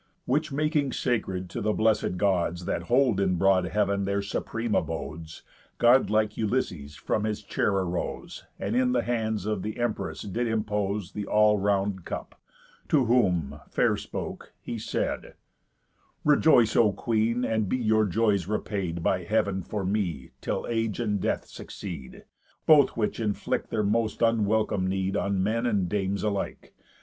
Which 0.25 0.51
making 0.51 0.93
sacred 0.93 1.47
to 1.51 1.61
the 1.61 1.73
blessed 1.73 2.17
Gods, 2.17 2.65
That 2.65 2.81
hold 2.89 3.19
in 3.19 3.35
broad 3.35 3.65
heav'n 3.65 4.05
their 4.05 4.23
supreme 4.23 4.73
abodes, 4.73 5.43
God 5.77 6.09
like 6.09 6.35
Ulysses 6.37 6.95
from 6.95 7.23
his 7.23 7.43
chair 7.43 7.71
arose, 7.73 8.43
And 8.57 8.75
in 8.75 8.93
the 8.93 9.03
hands 9.03 9.45
of 9.45 9.61
th' 9.61 9.77
empress 9.77 10.23
did 10.23 10.47
impose 10.47 11.11
The 11.11 11.27
all 11.27 11.59
round 11.59 12.03
cup; 12.03 12.33
to 12.89 13.05
whom, 13.05 13.59
fair 13.69 13.95
spoke, 13.95 14.53
he 14.59 14.79
said: 14.79 15.35
"Rejoice, 16.25 16.75
O 16.75 16.91
queen, 16.93 17.45
and 17.45 17.69
be 17.69 17.77
your 17.77 18.07
joys 18.07 18.47
repaid 18.47 19.03
By 19.03 19.23
heav'n, 19.23 19.61
for 19.61 19.85
me, 19.85 20.31
till 20.41 20.65
age 20.67 20.99
and 20.99 21.21
death 21.21 21.45
succeed; 21.45 22.23
Both 22.65 22.97
which 22.97 23.19
inflict 23.19 23.69
their 23.69 23.83
most 23.83 24.23
unwelcome 24.23 24.87
need 24.87 25.15
On 25.15 25.43
men 25.43 25.67
and 25.67 25.87
dames 25.87 26.23
alike. 26.23 26.73